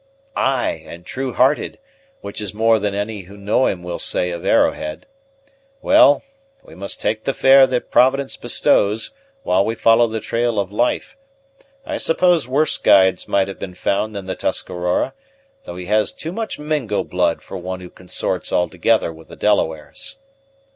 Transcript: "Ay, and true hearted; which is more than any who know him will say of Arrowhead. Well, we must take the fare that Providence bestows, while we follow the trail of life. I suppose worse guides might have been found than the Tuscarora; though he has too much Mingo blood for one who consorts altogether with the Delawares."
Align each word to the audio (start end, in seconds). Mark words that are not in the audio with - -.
"Ay, 0.35 0.83
and 0.87 1.05
true 1.05 1.31
hearted; 1.33 1.77
which 2.21 2.41
is 2.41 2.55
more 2.55 2.79
than 2.79 2.95
any 2.95 3.21
who 3.21 3.37
know 3.37 3.67
him 3.67 3.83
will 3.83 3.99
say 3.99 4.31
of 4.31 4.43
Arrowhead. 4.43 5.05
Well, 5.79 6.23
we 6.63 6.73
must 6.73 6.99
take 6.99 7.23
the 7.23 7.35
fare 7.35 7.67
that 7.67 7.91
Providence 7.91 8.35
bestows, 8.35 9.11
while 9.43 9.63
we 9.63 9.75
follow 9.75 10.07
the 10.07 10.19
trail 10.19 10.59
of 10.59 10.71
life. 10.71 11.15
I 11.85 11.99
suppose 11.99 12.47
worse 12.47 12.79
guides 12.79 13.27
might 13.27 13.47
have 13.47 13.59
been 13.59 13.75
found 13.75 14.15
than 14.15 14.25
the 14.25 14.33
Tuscarora; 14.33 15.13
though 15.65 15.75
he 15.75 15.85
has 15.85 16.11
too 16.11 16.31
much 16.31 16.57
Mingo 16.57 17.03
blood 17.03 17.43
for 17.43 17.57
one 17.57 17.79
who 17.79 17.91
consorts 17.91 18.51
altogether 18.51 19.13
with 19.13 19.27
the 19.27 19.35
Delawares." 19.35 20.17